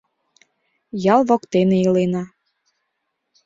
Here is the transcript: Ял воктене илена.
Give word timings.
Ял 1.13 1.21
воктене 1.29 1.77
илена. 1.85 2.23